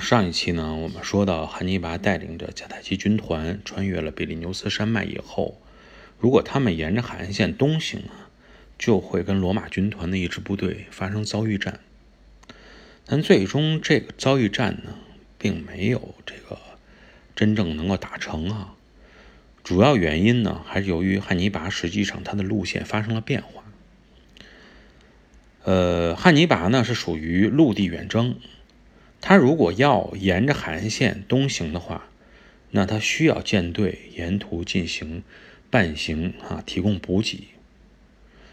[0.00, 5.60] 上一期呢，我们说到汉尼拔带领着迦太基军团穿越了比利牛斯山脉以后，
[6.18, 8.30] 如果他们沿着海岸线东行啊，
[8.78, 11.80] 就会跟罗马军团的一支部队发生遭遇战。
[13.06, 14.94] 但最终这个遭遇战呢，
[15.38, 16.58] 并没有这个
[17.34, 18.74] 真正能够打成啊。
[19.64, 23.64] 主要原因呢，还是由于汉尼拔实际上他的路线发生了变化。
[25.64, 28.38] 呃，汉尼拔呢是属于陆地远征。
[29.20, 32.04] 他如果要沿着海岸线东行的话，
[32.70, 35.22] 那他需要舰队沿途进行
[35.70, 37.48] 伴行啊，提供补给。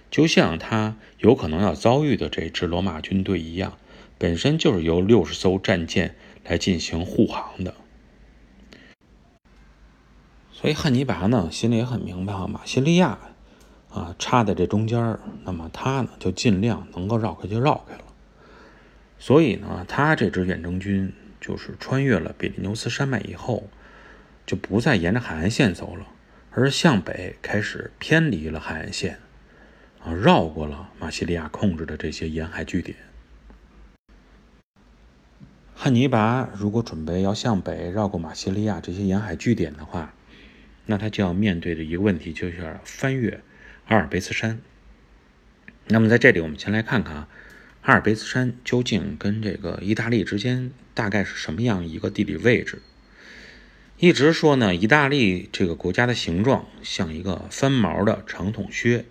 [0.09, 3.77] 就像他有可能要遭遇的这支罗马军队一样，
[4.17, 6.15] 本身就是由六十艘战舰
[6.45, 7.73] 来进行护航的。
[10.53, 13.19] 所以汉尼拔呢，心里也很明白啊，马西利亚
[13.89, 18.04] 啊插在这中间那么他呢就尽量能够绕开就绕开了。
[19.17, 21.11] 所以呢，他这支远征军
[21.41, 23.69] 就是穿越了比利牛斯山脉以后，
[24.45, 26.05] 就不再沿着海岸线走了，
[26.51, 29.19] 而向北开始偏离了海岸线，
[30.03, 32.97] 啊，绕过了马西利亚控制的这些沿海据点。
[35.73, 40.13] 汉尼拔如果准备要向北绕过马西利亚这些沿海据点的话，
[40.85, 43.41] 那他就要面对的一个问题就是翻越
[43.87, 44.61] 阿尔卑斯山。
[45.87, 47.27] 那么在这里，我们先来看看啊。
[47.85, 52.81] 阿尔卑斯山究竟跟这个意大利之间大概是什么样一个地理位置？
[53.99, 59.05] 一直说呢，意大利这个国家的形状像一个翻毛的长筒靴，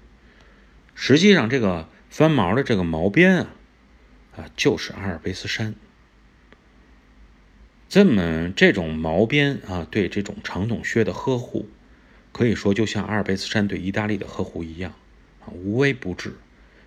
[0.97, 3.47] 实际上这个翻毛的这个毛边啊，
[4.37, 5.77] 啊就是阿尔卑斯山。
[7.89, 11.69] 这么这种毛边啊，对这种长筒靴的呵护，
[12.33, 14.95] 可以说就像阿尔卑斯山对意大利的呵护一样
[15.43, 16.35] 啊，无微不至。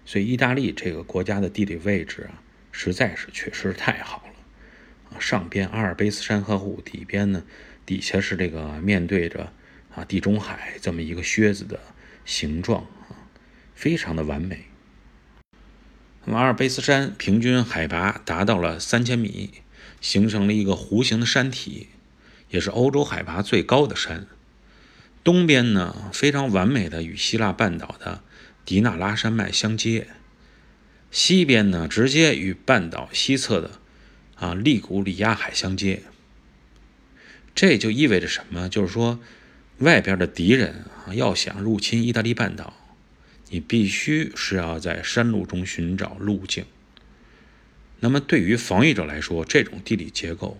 [0.07, 2.39] 所以，意大利这个国家的地理位置啊，
[2.71, 5.19] 实在是确实太好了啊！
[5.19, 7.43] 上边阿尔卑斯山呵护，底边呢，
[7.85, 9.51] 底下是这个面对着
[9.93, 11.81] 啊地中海这么一个靴子的
[12.23, 13.27] 形状啊，
[13.75, 14.67] 非常的完美。
[16.23, 19.55] 那么，阿尔卑斯山平均海拔达到了三千米，
[19.99, 21.87] 形成了一个弧形的山体，
[22.49, 24.25] 也是欧洲海拔最高的山。
[25.25, 28.23] 东边呢，非常完美的与希腊半岛的。
[28.67, 30.09] 迪纳拉山脉相接，
[31.09, 33.79] 西边呢直接与半岛西侧的
[34.35, 36.03] 啊利古里亚海相接。
[37.55, 38.67] 这就意味着什么？
[38.67, 39.21] 就是说，
[39.77, 42.73] 外边的敌人啊要想入侵意大利半岛，
[43.47, 46.65] 你必须是要在山路中寻找路径。
[48.01, 50.59] 那么对于防御者来说，这种地理结构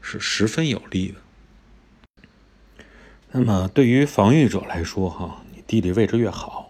[0.00, 2.24] 是十分有利的。
[3.32, 6.63] 那么对于防御者来说，哈，你地理位置越好。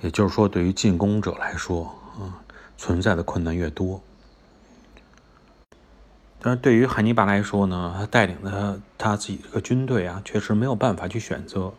[0.00, 2.38] 也就是说，对于进攻者来说，啊，
[2.76, 4.00] 存在的困难越多。
[6.40, 11.72] 但是对于汉尼拔来说呢，他带领的他自己这个军队啊，确实没有办法去选择，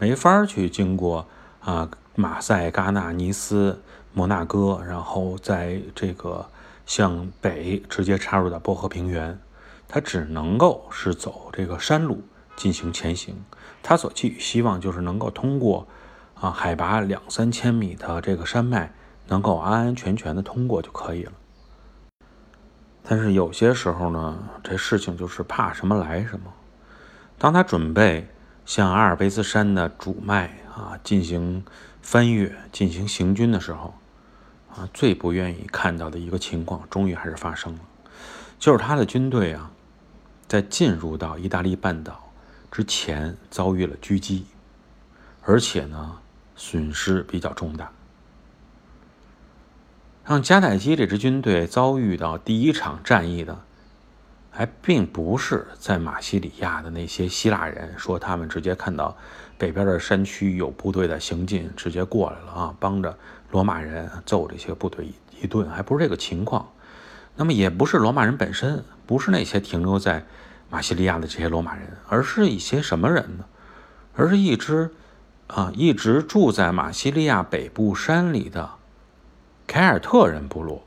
[0.00, 1.28] 没法去经过
[1.60, 3.80] 啊马赛、戛纳、尼斯、
[4.12, 6.48] 摩纳哥，然后在这个
[6.86, 9.38] 向北直接插入到波河平原，
[9.86, 12.24] 他只能够是走这个山路
[12.56, 13.44] 进行前行。
[13.80, 15.86] 他所寄予希望就是能够通过。
[16.40, 18.94] 啊，海拔两三千米的这个山脉
[19.28, 21.32] 能够安安全全的通过就可以了。
[23.02, 26.50] 但是有些时候呢，这事情就是怕什么来什么。
[27.36, 28.26] 当他准备
[28.64, 31.62] 向阿尔卑斯山的主脉啊进行
[32.00, 33.92] 翻越、进行行军的时候，
[34.74, 37.80] 啊，最不愿意看到的一个情况，终于还是发生了，
[38.58, 39.70] 就是他的军队啊，
[40.48, 42.30] 在进入到意大利半岛
[42.70, 44.46] 之前遭遇了狙击，
[45.42, 46.16] 而且呢。
[46.62, 47.90] 损失比较重大，
[50.26, 53.58] 让迦太基这支军队遭遇到第一场战役的，
[54.50, 59.16] 还并不是在马西里亚的那些希腊人，说他们直接看到
[59.56, 63.18] 北边的山区有部队在行进，直接过来了啊，帮着
[63.50, 65.08] 罗马人揍这些部队
[65.40, 66.70] 一顿，还不是这个情况。
[67.36, 70.26] 那么也不是罗马人本身，不是那些停留在
[70.68, 73.46] 马西里亚的这些罗马人，而是一些什么人呢？
[74.14, 74.90] 而是一支。
[75.50, 78.70] 啊，一直住在马西利亚北部山里的
[79.66, 80.84] 凯尔特人部落。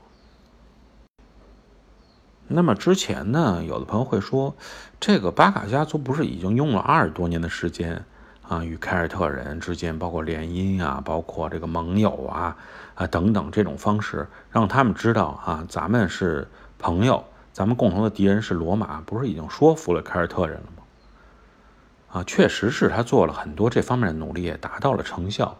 [2.48, 4.54] 那么之前呢，有的朋友会说，
[4.98, 8.04] 这个巴卡家族不是已经用了二十多年的时间
[8.48, 12.56] 啊，与凯尔特人之间包括联姻啊，包括这个盟友啊
[12.94, 17.22] 啊等等这种方式，让他们知道啊，咱们是朋友，
[17.52, 20.83] 咱们共同的敌人是罗马，不是已经说服了凯尔特人了吗？
[22.14, 25.58] 啊，确实是他做了很多这方面的努力，也达到了成效。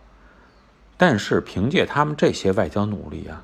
[0.96, 3.42] 但是凭借他们这些外交努力啊，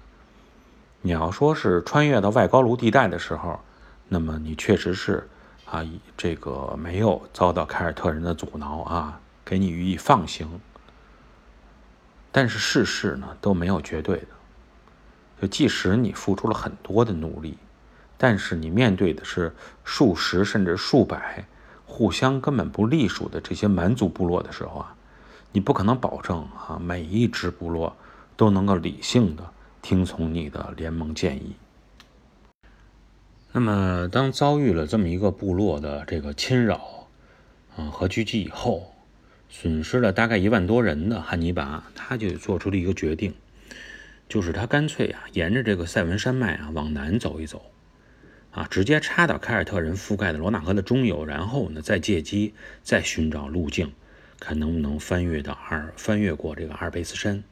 [1.02, 3.58] 你要说是穿越到外高卢地带的时候，
[4.06, 5.28] 那么你确实是
[5.64, 5.84] 啊，
[6.16, 10.60] 这个没有遭到凯尔特人的阻挠啊，给你予以放行。
[12.30, 14.28] 但是世事呢都没有绝对的，
[15.42, 17.58] 就即使你付出了很多的努力，
[18.16, 19.52] 但是你面对的是
[19.82, 21.44] 数十甚至数百
[21.90, 24.94] 互相根本不隶属的这些蛮族部落的时候啊，
[25.50, 27.96] 你不可能保证啊每一支部落
[28.36, 29.50] 都能够理性的
[29.82, 31.56] 听从你的联盟建议。
[33.52, 37.08] 那么，当遭遇了这么一个部落的这个侵扰
[37.76, 38.94] 啊和狙击以后，
[39.48, 43.34] 损失了大概一万多人的汉尼拔，他就做出了一个决定，
[44.28, 47.60] 就是他干脆啊，沿着这个塞文山脉啊往南走一走，
[48.70, 53.92] 直接插到凯尔特人覆盖的罗纳河的中游，然后呢，再借机再寻找路径，
[54.38, 57.42] 看能不能翻越到阿尔，翻越过这个阿尔卑斯山。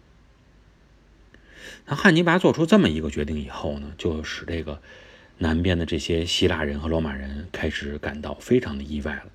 [1.84, 4.80] 那汉尼拔做出这么一个决定以后呢，就使这个。
[5.40, 9.26] 南边的这些希腊人和罗马人开始感到非常的意外了。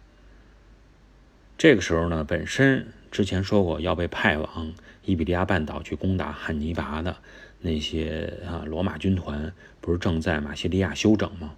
[1.58, 4.74] 这个时候呢，本身之前说过要被派往
[5.06, 7.16] 伊比利亚半岛去攻打汉尼拔的
[7.62, 11.56] 那些啊罗马军团，不是正在马西利亚休整吗？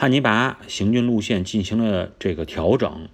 [0.00, 3.10] 汉尼拔行军路线进行了这个调整，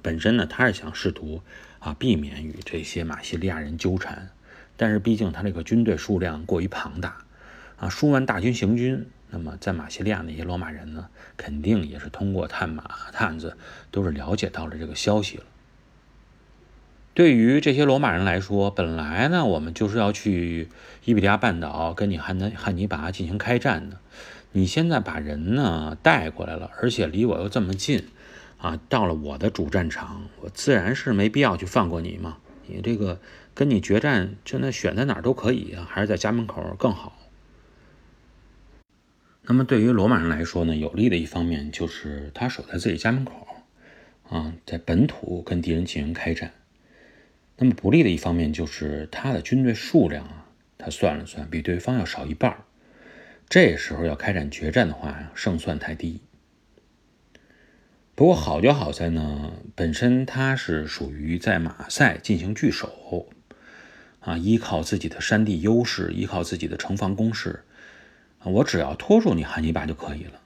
[0.00, 1.42] 本身呢，他是想试图
[1.78, 4.30] 啊避免与这些马西利亚人纠缠，
[4.78, 7.18] 但是毕竟他这个军队数量过于庞大，
[7.76, 9.04] 啊数万大军行军。
[9.28, 13.58] 那么，在马西利亚那些罗马人呢，肯定也是通过探马探子，
[13.90, 15.44] 都是了解到了这个消息了。
[17.12, 20.70] 对于这些罗马人来说，本来呢，我们就是要去
[21.04, 23.98] 伊比利亚半岛跟你汉尼汉尼拔进行开战的。
[24.56, 28.04] 你现在把人呢带过来了，而且离我又这么近，
[28.58, 32.38] 啊，到了我的主战场，我自然是没必要去放过你嘛。
[32.68, 33.18] 你这个
[33.52, 37.18] 跟你决战，就那选在哪儿都可以啊，还是在家门口更好。
[39.42, 43.48] 那么对于罗马人来说呢，有利的一方面就是他守在自己家门口，
[44.28, 46.52] 啊，在本土跟敌人进行开战。
[47.56, 50.46] 那么不利的一方面就是他的军队数量啊，
[50.78, 52.56] 他算了算比对方要少一半
[53.48, 56.20] 这时候要开展决战的话，胜算太低。
[58.16, 63.26] 不过好就好在呢，本身他是属于在马赛进行据守，
[64.20, 67.64] 啊，依靠自己的山地优势，依靠自己的城防工事。
[68.44, 70.40] 我只要拖住你汉尼拔就可以了，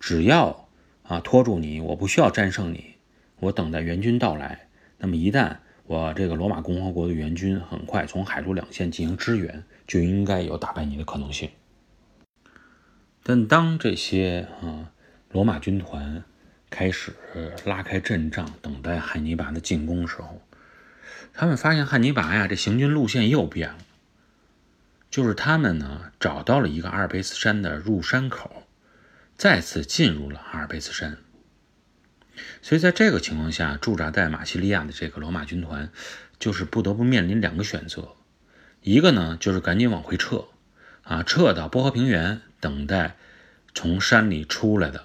[0.00, 0.68] 只要
[1.02, 2.94] 啊拖住你，我不需要战胜你，
[3.40, 4.68] 我等待援军到来。
[4.98, 5.56] 那么一旦
[5.86, 11.50] 我这个罗马共和国的援军很快从海陆两线进行支援，就应该有打败你的可能性。
[13.26, 14.92] 但当这些啊
[15.32, 16.22] 罗马军团
[16.68, 17.12] 开始
[17.64, 20.42] 拉开阵仗，等待汉尼拔的进攻时候，
[21.32, 23.78] 他们发现汉尼拔呀这行军路线又变了。
[25.10, 28.64] 就是他们呢找到了一个阿尔卑斯山的入山口，
[29.38, 31.16] 再次进入了阿尔卑斯山。
[32.60, 35.88] 所以在这个情况下，驻扎在马西利亚的这个罗马军团，
[36.38, 38.08] 就是不得不面临两个选择：
[38.82, 40.44] 一个呢就是赶紧往回撤，
[41.04, 43.16] 啊，撤到波河平原，等待
[43.74, 45.04] 从山里出来的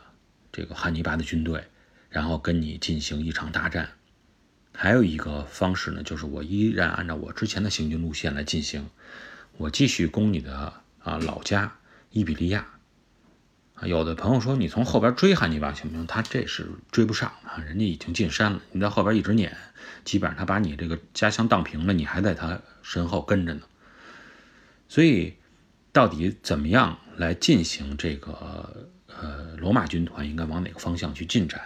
[0.51, 1.65] 这个汉尼拔的军队，
[2.09, 3.85] 然后跟你进行一场大战；
[4.73, 8.89] 还有一个方式呢，就是我依然按照我之前的行军路线来进行。
[9.57, 10.73] 我继续攻你的
[11.03, 11.75] 啊老家
[12.11, 12.65] 伊比利亚
[13.73, 16.07] 啊，有的朋友说你从后边追汉尼拔行不行？
[16.07, 19.57] 他这是追不上啊，人家已经进山了，你在后边一直撵，
[20.05, 23.63] 基本上他把你这个家乡荡平了，你还在他身后跟着呢。
[24.87, 25.35] 所以，
[25.91, 31.61] 到底怎么样来进行这个呃罗马军团应该往哪个方向去进展？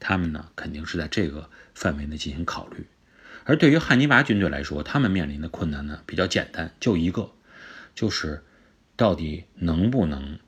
[0.00, 2.86] 他们呢肯定是在这个范围内进行考虑。
[3.44, 7.32] 而对于汉尼拔军队来说，他们面临的困难呢比较简单，就一个。
[7.94, 8.44] 就是
[8.94, 10.38] 到底能不能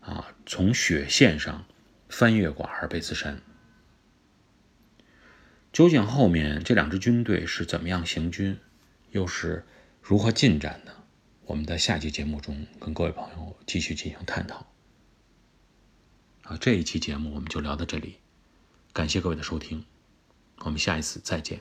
[0.00, 1.64] 啊从雪线上
[2.10, 3.40] 翻越过阿尔卑斯山？
[5.72, 8.58] 究竟后面这两支军队是怎么样行军，
[9.12, 9.64] 又是
[10.02, 10.92] 如何进展的？
[11.50, 14.64] 我们在下期节目中跟各位朋友继续进行探讨。
[16.44, 18.18] 好，这一期节目我们就聊到这里，
[18.92, 19.84] 感谢各位的收听，
[20.58, 21.60] 我们下一次再见。